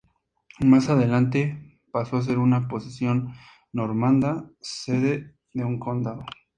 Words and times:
Más 0.65 0.89
adelante 0.89 1.77
pasó 1.91 2.17
a 2.17 2.21
ser 2.23 2.39
una 2.39 2.67
posesión 2.67 3.35
normanda, 3.71 4.49
sede 4.59 5.35
de 5.53 5.63
un 5.63 5.77
condado. 5.77 6.25